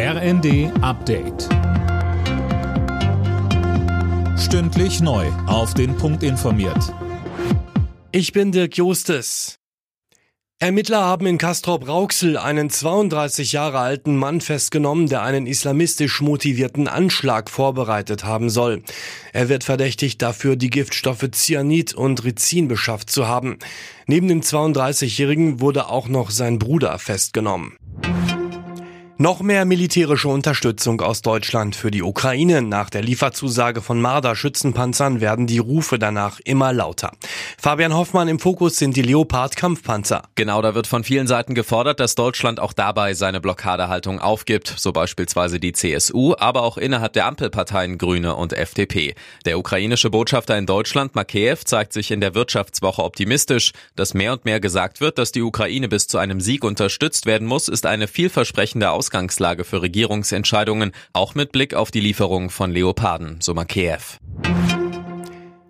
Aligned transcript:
RND 0.00 0.70
Update. 0.80 1.48
Stündlich 4.38 5.00
neu. 5.00 5.26
Auf 5.48 5.74
den 5.74 5.96
Punkt 5.96 6.22
informiert. 6.22 6.94
Ich 8.12 8.32
bin 8.32 8.52
Dirk 8.52 8.76
Jostes. 8.76 9.58
Ermittler 10.60 11.04
haben 11.04 11.26
in 11.26 11.36
Castrop-Rauxel 11.36 12.36
einen 12.36 12.70
32 12.70 13.50
Jahre 13.50 13.80
alten 13.80 14.14
Mann 14.14 14.40
festgenommen, 14.40 15.08
der 15.08 15.22
einen 15.22 15.48
islamistisch 15.48 16.20
motivierten 16.20 16.86
Anschlag 16.86 17.50
vorbereitet 17.50 18.22
haben 18.22 18.50
soll. 18.50 18.84
Er 19.32 19.48
wird 19.48 19.64
verdächtigt 19.64 20.22
dafür, 20.22 20.54
die 20.54 20.70
Giftstoffe 20.70 21.28
Cyanid 21.32 21.92
und 21.94 22.22
Rizin 22.22 22.68
beschafft 22.68 23.10
zu 23.10 23.26
haben. 23.26 23.58
Neben 24.06 24.28
dem 24.28 24.42
32-Jährigen 24.42 25.60
wurde 25.60 25.88
auch 25.88 26.06
noch 26.06 26.30
sein 26.30 26.60
Bruder 26.60 27.00
festgenommen. 27.00 27.76
Noch 29.20 29.40
mehr 29.40 29.64
militärische 29.64 30.28
Unterstützung 30.28 31.00
aus 31.00 31.22
Deutschland 31.22 31.74
für 31.74 31.90
die 31.90 32.04
Ukraine. 32.04 32.62
Nach 32.62 32.88
der 32.88 33.02
Lieferzusage 33.02 33.82
von 33.82 34.00
Marder 34.00 34.36
Schützenpanzern 34.36 35.20
werden 35.20 35.48
die 35.48 35.58
Rufe 35.58 35.98
danach 35.98 36.38
immer 36.44 36.72
lauter. 36.72 37.10
Fabian 37.60 37.96
Hoffmann 37.96 38.28
im 38.28 38.38
Fokus 38.38 38.76
sind 38.76 38.94
die 38.94 39.02
Leopard 39.02 39.56
Kampfpanzer. 39.56 40.22
Genau, 40.36 40.62
da 40.62 40.76
wird 40.76 40.86
von 40.86 41.02
vielen 41.02 41.26
Seiten 41.26 41.56
gefordert, 41.56 41.98
dass 41.98 42.14
Deutschland 42.14 42.60
auch 42.60 42.72
dabei 42.72 43.12
seine 43.14 43.40
Blockadehaltung 43.40 44.20
aufgibt, 44.20 44.72
so 44.76 44.92
beispielsweise 44.92 45.58
die 45.58 45.72
CSU, 45.72 46.36
aber 46.38 46.62
auch 46.62 46.78
innerhalb 46.78 47.12
der 47.14 47.26
Ampelparteien 47.26 47.98
Grüne 47.98 48.36
und 48.36 48.52
FDP. 48.52 49.16
Der 49.44 49.58
ukrainische 49.58 50.10
Botschafter 50.10 50.56
in 50.56 50.66
Deutschland, 50.66 51.16
Makeyev, 51.16 51.64
zeigt 51.64 51.92
sich 51.92 52.12
in 52.12 52.20
der 52.20 52.36
Wirtschaftswoche 52.36 53.02
optimistisch. 53.02 53.72
Dass 53.96 54.14
mehr 54.14 54.32
und 54.32 54.44
mehr 54.44 54.60
gesagt 54.60 55.00
wird, 55.00 55.18
dass 55.18 55.32
die 55.32 55.42
Ukraine 55.42 55.88
bis 55.88 56.06
zu 56.06 56.18
einem 56.18 56.40
Sieg 56.40 56.62
unterstützt 56.62 57.26
werden 57.26 57.48
muss, 57.48 57.66
ist 57.66 57.84
eine 57.84 58.06
vielversprechende 58.06 58.90
Ausgangslage 59.08 59.64
für 59.64 59.80
Regierungsentscheidungen, 59.80 60.92
auch 61.14 61.34
mit 61.34 61.50
Blick 61.50 61.72
auf 61.72 61.90
die 61.90 62.00
Lieferung 62.00 62.50
von 62.50 62.70
Leoparden, 62.70 63.38
so 63.40 63.54
Makeyev. 63.54 64.18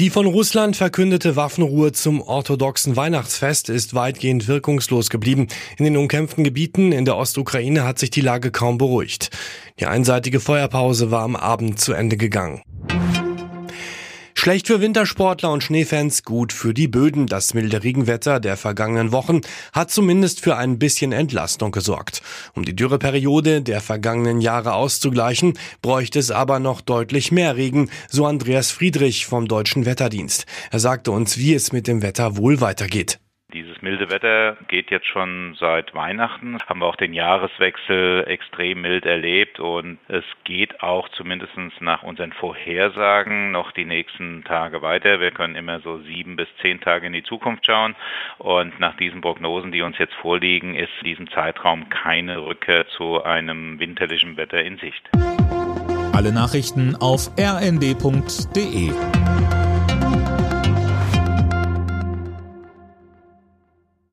Die 0.00 0.10
von 0.10 0.26
Russland 0.26 0.74
verkündete 0.74 1.36
Waffenruhe 1.36 1.92
zum 1.92 2.22
orthodoxen 2.22 2.96
Weihnachtsfest 2.96 3.68
ist 3.68 3.94
weitgehend 3.94 4.48
wirkungslos 4.48 5.10
geblieben. 5.10 5.46
In 5.78 5.84
den 5.84 5.96
umkämpften 5.96 6.42
Gebieten 6.42 6.90
in 6.90 7.04
der 7.04 7.16
Ostukraine 7.16 7.84
hat 7.84 8.00
sich 8.00 8.10
die 8.10 8.20
Lage 8.20 8.50
kaum 8.50 8.78
beruhigt. 8.78 9.30
Die 9.78 9.86
einseitige 9.86 10.40
Feuerpause 10.40 11.12
war 11.12 11.22
am 11.22 11.36
Abend 11.36 11.78
zu 11.78 11.92
Ende 11.92 12.16
gegangen. 12.16 12.62
Schlecht 14.40 14.68
für 14.68 14.80
Wintersportler 14.80 15.52
und 15.52 15.62
Schneefans, 15.62 16.22
gut 16.22 16.54
für 16.54 16.72
die 16.72 16.88
Böden. 16.88 17.26
Das 17.26 17.52
milde 17.52 17.84
Regenwetter 17.84 18.40
der 18.40 18.56
vergangenen 18.56 19.12
Wochen 19.12 19.42
hat 19.74 19.90
zumindest 19.90 20.40
für 20.40 20.56
ein 20.56 20.78
bisschen 20.78 21.12
Entlastung 21.12 21.72
gesorgt. 21.72 22.22
Um 22.54 22.64
die 22.64 22.74
Dürreperiode 22.74 23.60
der 23.60 23.82
vergangenen 23.82 24.40
Jahre 24.40 24.72
auszugleichen, 24.72 25.58
bräuchte 25.82 26.18
es 26.18 26.30
aber 26.30 26.58
noch 26.58 26.80
deutlich 26.80 27.30
mehr 27.32 27.56
Regen, 27.56 27.90
so 28.08 28.24
Andreas 28.24 28.70
Friedrich 28.70 29.26
vom 29.26 29.46
Deutschen 29.46 29.84
Wetterdienst. 29.84 30.46
Er 30.70 30.78
sagte 30.78 31.10
uns, 31.10 31.36
wie 31.36 31.52
es 31.52 31.72
mit 31.72 31.86
dem 31.86 32.00
Wetter 32.00 32.38
wohl 32.38 32.62
weitergeht. 32.62 33.20
Dieses 33.80 33.98
milde 33.98 34.10
Wetter 34.10 34.56
geht 34.68 34.90
jetzt 34.90 35.06
schon 35.06 35.56
seit 35.58 35.94
Weihnachten. 35.94 36.58
Haben 36.66 36.80
wir 36.80 36.86
auch 36.86 36.96
den 36.96 37.14
Jahreswechsel 37.14 38.24
extrem 38.26 38.82
mild 38.82 39.06
erlebt 39.06 39.58
und 39.58 39.98
es 40.08 40.24
geht 40.44 40.82
auch 40.82 41.08
zumindest 41.10 41.52
nach 41.80 42.02
unseren 42.02 42.32
Vorhersagen 42.32 43.52
noch 43.52 43.72
die 43.72 43.86
nächsten 43.86 44.44
Tage 44.44 44.82
weiter. 44.82 45.20
Wir 45.20 45.30
können 45.30 45.56
immer 45.56 45.80
so 45.80 45.98
sieben 46.00 46.36
bis 46.36 46.48
zehn 46.60 46.80
Tage 46.80 47.06
in 47.06 47.14
die 47.14 47.22
Zukunft 47.22 47.64
schauen 47.64 47.96
und 48.38 48.78
nach 48.80 48.96
diesen 48.96 49.22
Prognosen, 49.22 49.72
die 49.72 49.82
uns 49.82 49.96
jetzt 49.98 50.14
vorliegen, 50.14 50.74
ist 50.74 50.90
in 51.00 51.04
diesem 51.04 51.30
Zeitraum 51.30 51.88
keine 51.88 52.44
Rückkehr 52.44 52.86
zu 52.88 53.22
einem 53.24 53.78
winterlichen 53.78 54.36
Wetter 54.36 54.62
in 54.62 54.78
Sicht. 54.78 55.08
Alle 56.12 56.32
Nachrichten 56.32 56.96
auf 56.96 57.30
rnd.de 57.38 58.90